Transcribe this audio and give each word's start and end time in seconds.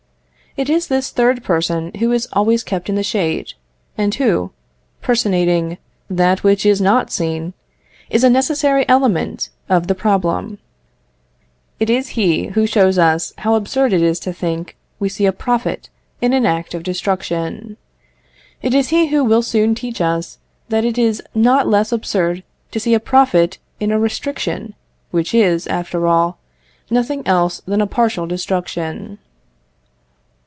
It 0.57 0.69
is 0.69 0.87
this 0.89 1.11
third 1.11 1.45
person 1.45 1.93
who 1.99 2.11
is 2.11 2.27
always 2.33 2.61
kept 2.61 2.89
in 2.89 2.95
the 2.95 3.03
shade, 3.03 3.53
and 3.97 4.13
who, 4.15 4.51
personating 5.01 5.77
that 6.09 6.43
which 6.43 6.65
is 6.65 6.81
not 6.81 7.09
seen, 7.09 7.53
is 8.09 8.25
a 8.25 8.29
necessary 8.29 8.83
element 8.89 9.47
of 9.69 9.87
the 9.87 9.95
problem. 9.95 10.59
It 11.79 11.89
is 11.89 12.09
he 12.19 12.47
who 12.47 12.67
shows 12.67 12.97
us 12.97 13.31
how 13.37 13.55
absurd 13.55 13.93
it 13.93 14.01
is 14.01 14.19
to 14.19 14.33
think 14.33 14.75
we 14.99 15.07
see 15.07 15.25
a 15.25 15.31
profit 15.31 15.87
in 16.19 16.33
an 16.33 16.45
act 16.45 16.73
of 16.73 16.83
destruction. 16.83 17.77
It 18.61 18.73
is 18.73 18.89
he 18.89 19.07
who 19.07 19.23
will 19.23 19.43
soon 19.43 19.73
teach 19.73 20.01
us 20.01 20.37
that 20.67 20.83
it 20.83 20.97
is 20.97 21.23
not 21.33 21.69
less 21.69 21.93
absurd 21.93 22.43
to 22.71 22.79
see 22.81 22.93
a 22.93 22.99
profit 22.99 23.57
in 23.79 23.89
a 23.89 23.97
restriction, 23.97 24.73
which 25.11 25.33
is, 25.33 25.65
after 25.67 26.07
all, 26.09 26.39
nothing 26.89 27.25
else 27.25 27.61
than 27.61 27.79
a 27.79 27.87
partial 27.87 28.27
destruction. 28.27 29.17